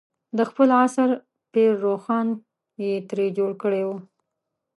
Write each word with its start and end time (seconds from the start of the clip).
د 0.37 0.39
خپل 0.49 0.69
عصر 0.81 1.09
پير 1.51 1.71
روښان 1.85 2.27
یې 2.83 2.93
ترې 3.09 3.27
جوړ 3.37 3.51
کړی 3.61 3.83
و. 3.87 3.89